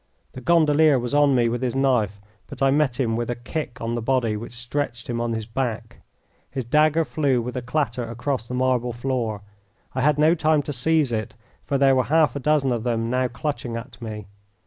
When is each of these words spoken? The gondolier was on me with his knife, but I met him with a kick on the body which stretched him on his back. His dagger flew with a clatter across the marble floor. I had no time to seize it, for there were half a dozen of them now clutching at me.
The 0.31 0.41
gondolier 0.41 0.97
was 0.97 1.13
on 1.13 1.35
me 1.35 1.47
with 1.47 1.61
his 1.61 1.75
knife, 1.75 2.19
but 2.47 2.63
I 2.63 2.71
met 2.71 2.99
him 2.99 3.15
with 3.15 3.29
a 3.29 3.35
kick 3.35 3.79
on 3.79 3.93
the 3.93 4.01
body 4.01 4.35
which 4.35 4.53
stretched 4.57 5.07
him 5.07 5.21
on 5.21 5.33
his 5.33 5.45
back. 5.45 5.97
His 6.49 6.65
dagger 6.65 7.05
flew 7.05 7.39
with 7.39 7.55
a 7.55 7.61
clatter 7.61 8.09
across 8.09 8.47
the 8.47 8.55
marble 8.55 8.93
floor. 8.93 9.43
I 9.93 10.01
had 10.01 10.17
no 10.17 10.33
time 10.33 10.63
to 10.63 10.73
seize 10.73 11.11
it, 11.11 11.35
for 11.65 11.77
there 11.77 11.93
were 11.95 12.05
half 12.05 12.35
a 12.35 12.39
dozen 12.39 12.71
of 12.71 12.81
them 12.81 13.11
now 13.11 13.27
clutching 13.27 13.77
at 13.77 14.01
me. 14.01 14.25